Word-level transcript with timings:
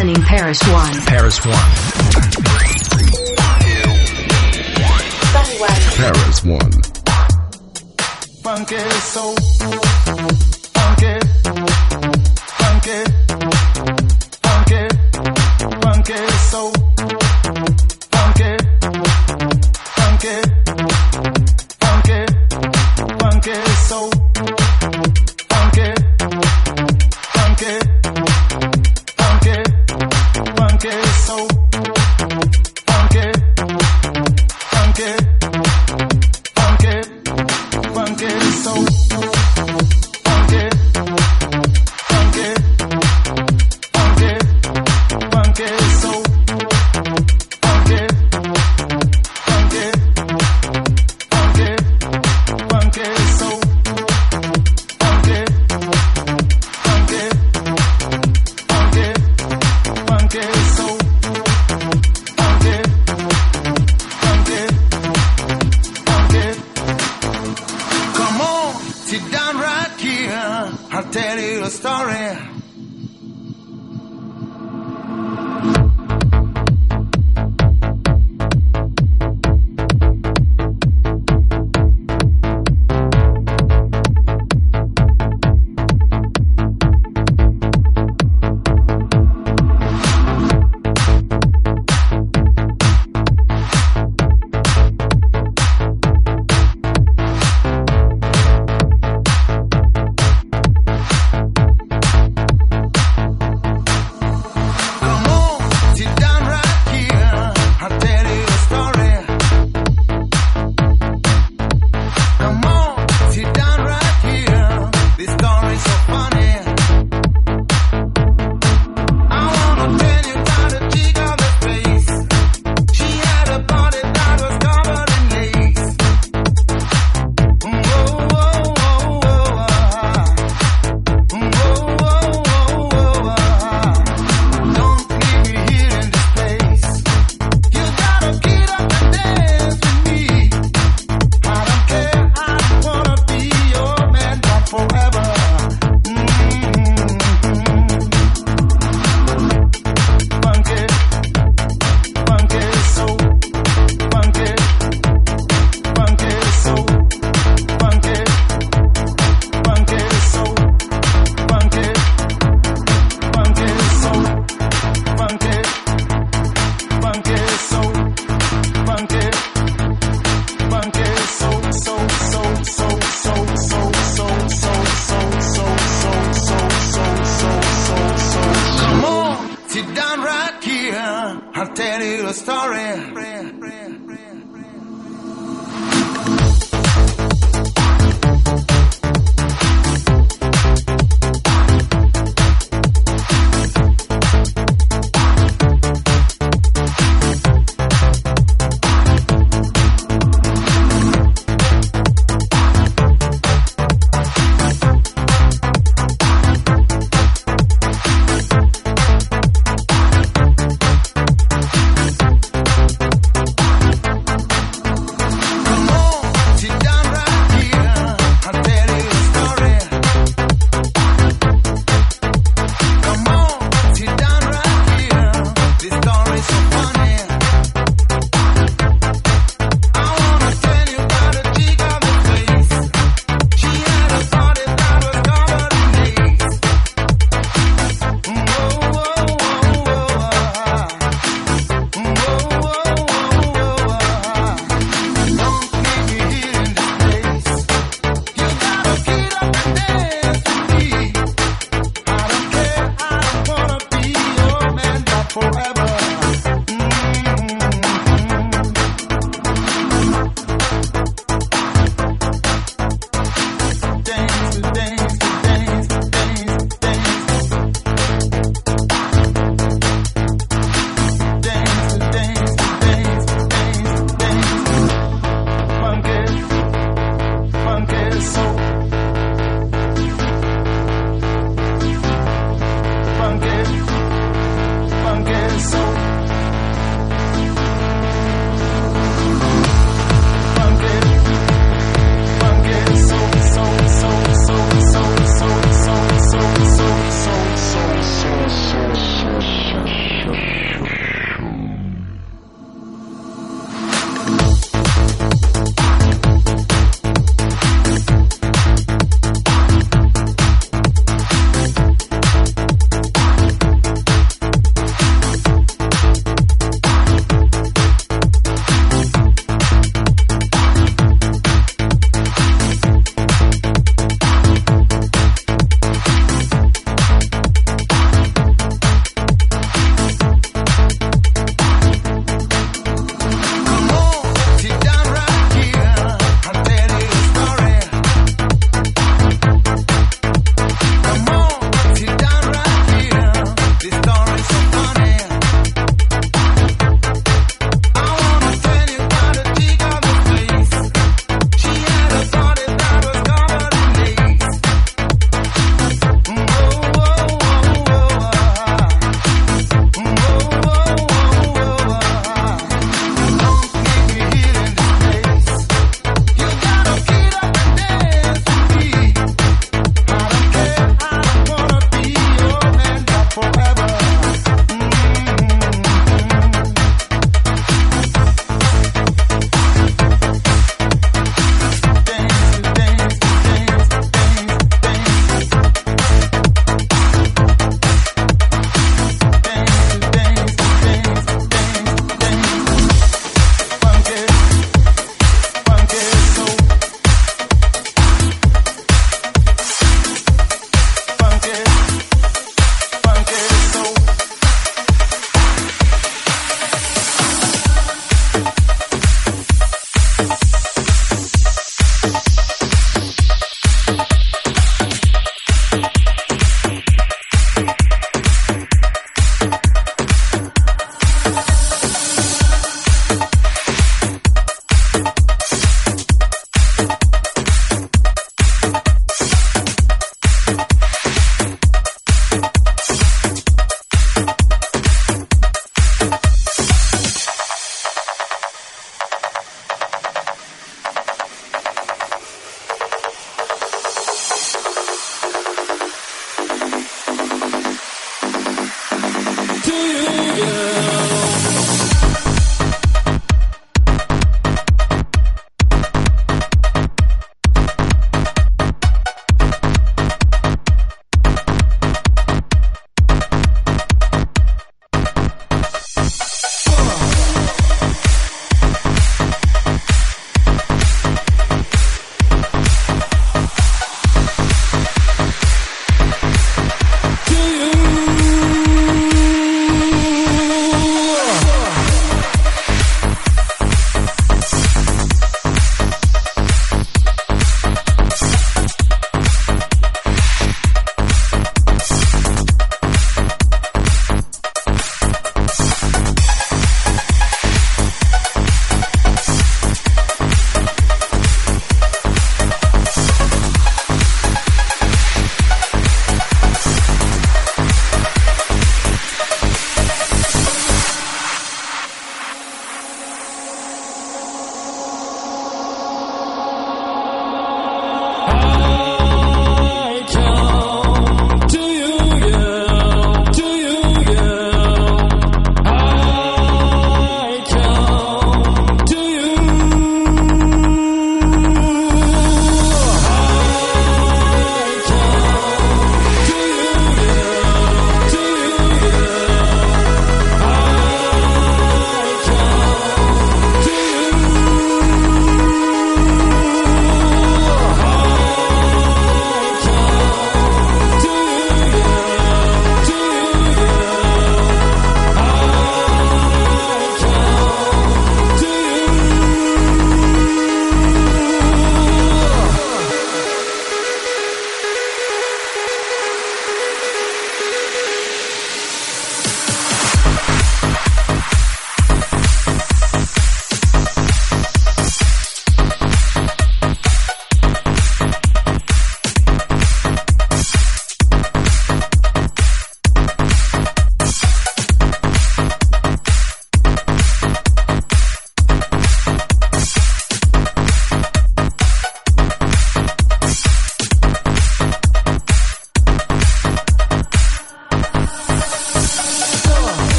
listening 0.00 0.24
Paris 0.24 0.62
One. 0.66 0.94
Paris 1.02 1.44
One. 1.44 1.54
Paris 5.94 6.44
One. 6.44 6.70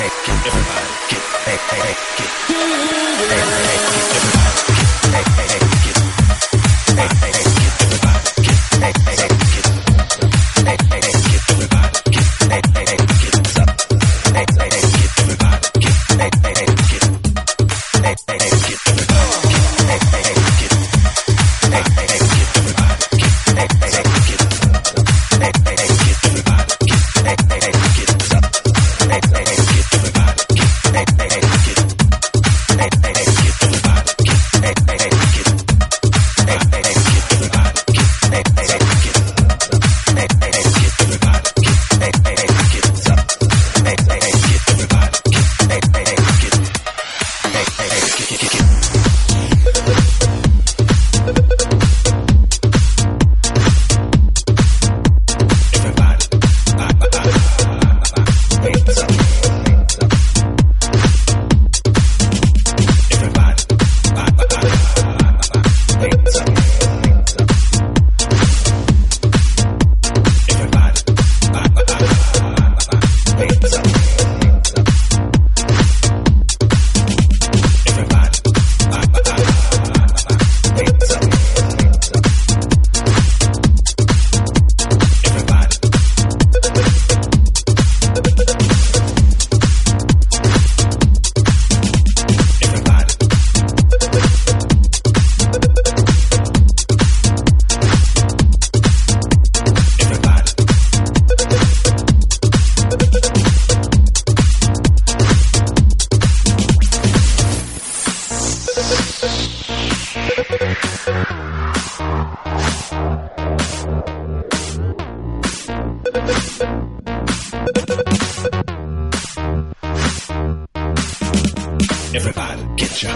everybody, 0.00 0.88
get, 1.10 1.22
hey, 1.44 1.58
hey, 1.70 1.80
hey, 1.80 1.96
get, 2.16 2.30
hey, 3.18 3.42
hey, 3.42 3.78
everybody, 4.14 4.62
get, 4.68 4.84
hey, 5.12 5.24
hey, 5.36 5.48
hey. 5.48 5.57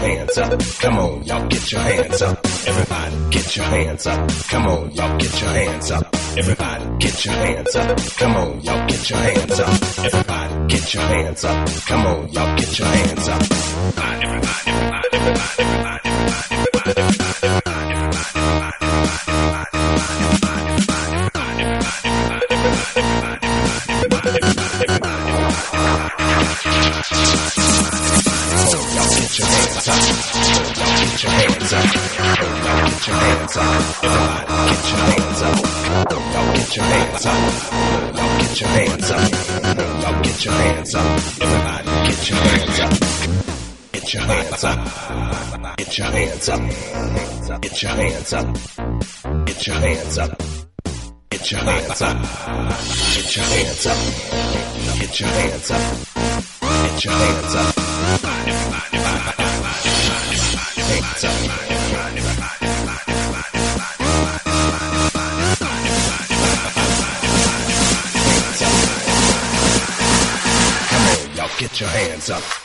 Hands 0.03 0.37
up. 0.37 0.59
Come 0.81 0.97
on, 0.97 1.23
y'all 1.23 1.47
get 1.47 1.71
your 1.71 1.81
hands 1.81 2.21
up. 2.21 2.45
Everybody 2.67 3.15
get 3.31 3.55
your 3.55 3.65
hands 3.65 4.07
up. 4.07 4.29
Come 4.49 4.67
on, 4.67 4.91
y'all 4.91 5.17
get 5.17 5.41
your 5.41 5.49
hands 5.49 5.91
up. 5.91 6.15
Everybody 6.37 6.85
get 6.99 7.25
your 7.25 7.33
hands 7.33 7.75
up. 7.75 7.97
Come 8.17 8.35
on, 8.35 8.61
y'all 8.61 8.87
get 8.87 9.09
your 9.09 9.19
hands 9.19 9.59
up. 9.59 9.69
Everybody 10.05 10.67
get 10.67 10.93
your 10.93 11.03
hands 11.03 11.43
up. 11.45 11.67
Come 11.87 12.05
on, 12.05 12.29
y'all 12.33 12.57
get 12.57 12.79
your 12.79 12.87
hands 12.87 13.27
up. 13.27 13.41
Everybody, 13.41 14.25
everybody, 14.25 14.71
everybody, 14.71 15.07
everybody, 15.13 15.59
everybody, 15.59 16.09
everybody, 16.09 16.72
Everybody 33.55 34.49
get 34.69 34.89
your 34.89 34.97
hands 34.97 35.41
up. 35.43 35.57
Get 36.55 36.75
your 36.75 36.85
hands 36.85 37.25
up. 37.25 37.37
Get 38.39 38.61
your 38.61 38.69
hands 38.69 39.11
up. 39.11 40.23
Get 40.23 40.45
your 40.45 40.53
hands 40.53 40.95
up. 40.95 41.05
Everybody 41.41 41.85
get 42.09 42.29
your 42.29 42.37
hands 42.37 42.79
up. 42.79 42.93
Get 43.91 44.13
your 44.13 44.23
hands 44.23 44.63
up. 44.63 44.79
Get 45.77 45.97
your 45.97 46.07
hands 46.07 46.49
up. 46.49 46.61
Get 47.61 47.79
your 47.79 47.89
hands 47.93 48.33
up. 48.33 48.49
Get 49.45 49.67
your 49.67 49.75
hands 49.75 50.17
up. 50.17 50.41
Get 51.29 51.51
your 51.51 51.59
hands 51.59 52.01
up. 52.01 52.17
Get 53.13 53.35
your 53.35 53.45
hands 53.45 53.85
up. 53.85 53.97
Get 54.99 55.19
your 55.19 55.29
hands 55.29 55.71
up. 55.71 55.81
Get 56.83 57.05
your. 57.05 57.13
Hands 57.13 57.55
up. 57.55 58.22
What's 72.25 72.29
up? 72.29 72.62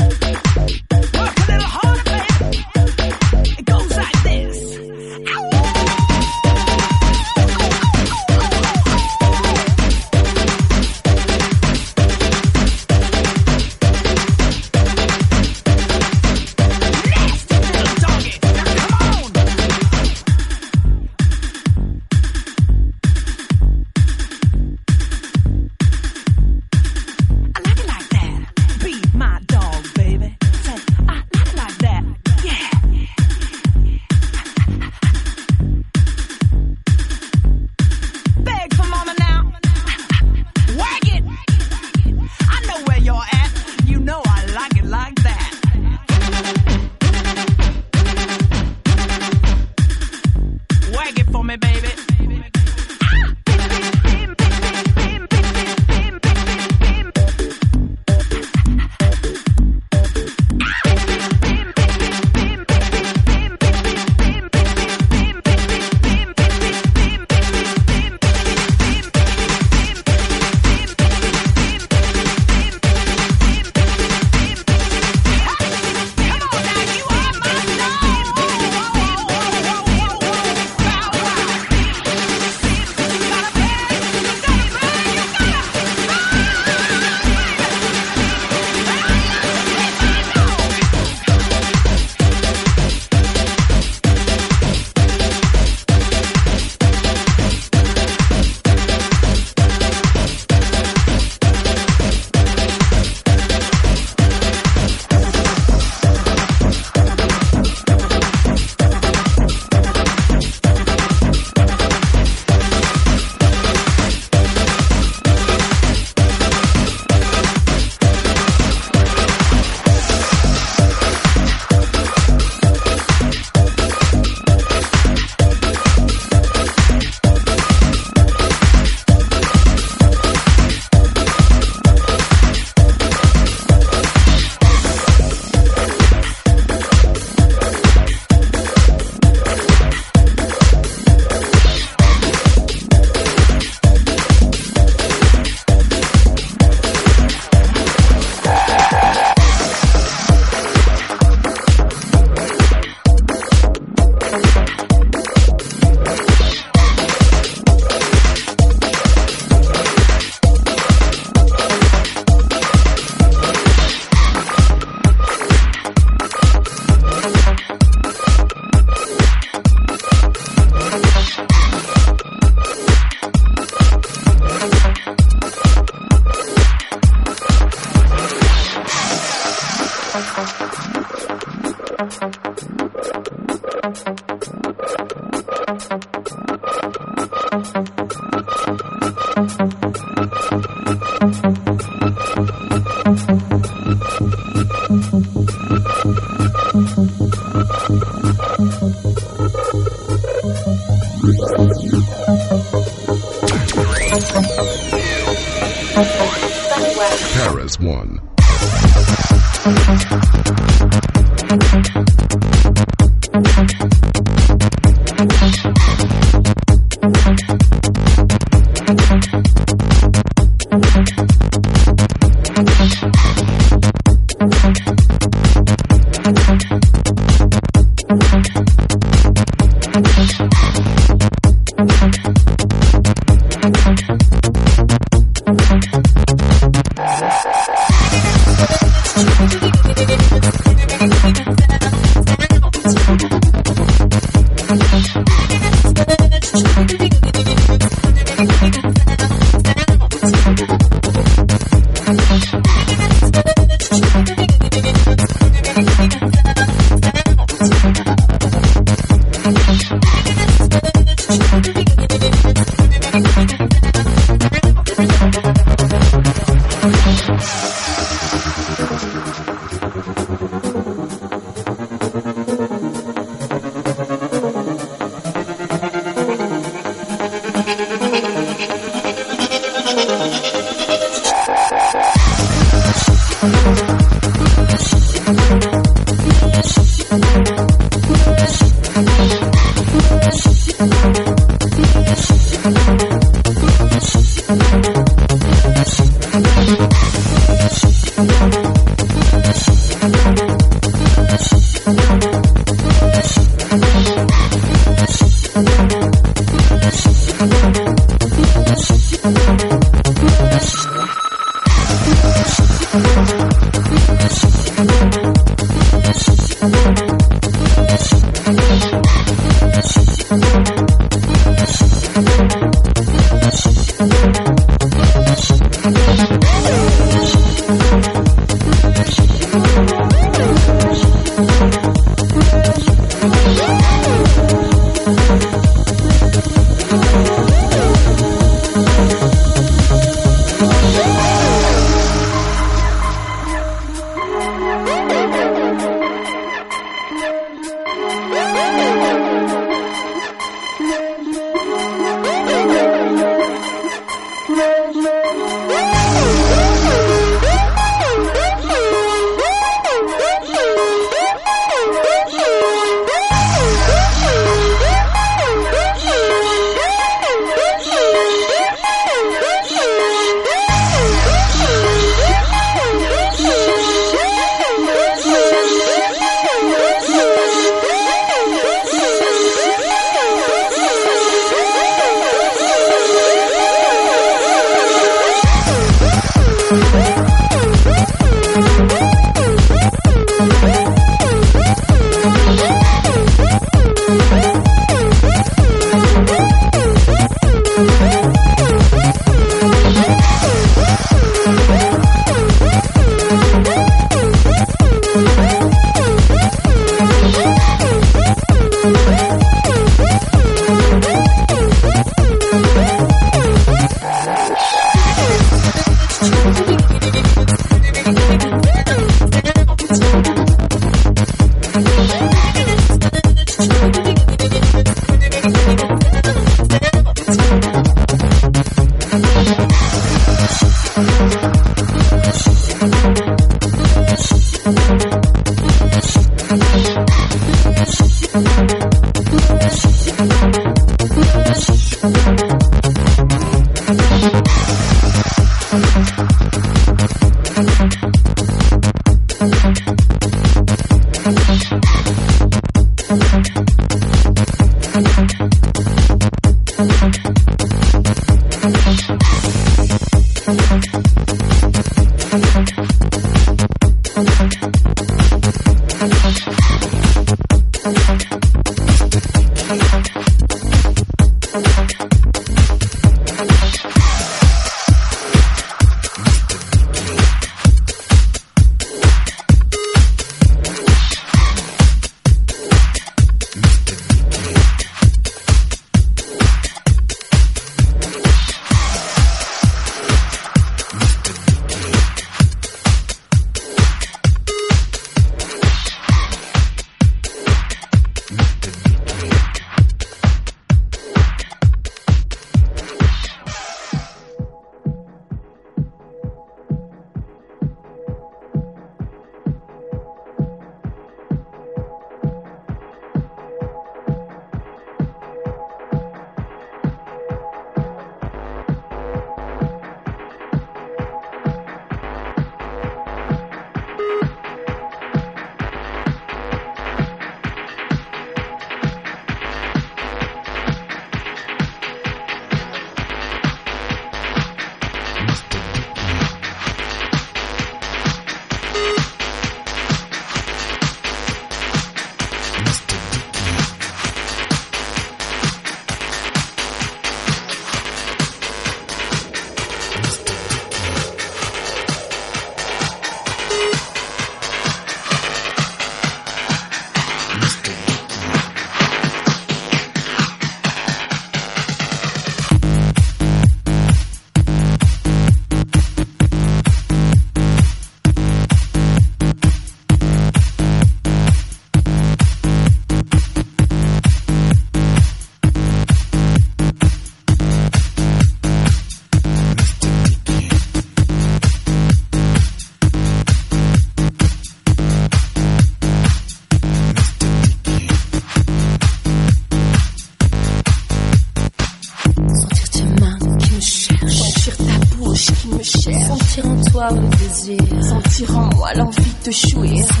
L'envie 599.31 600.00